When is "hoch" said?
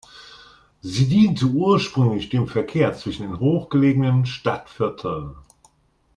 3.39-3.69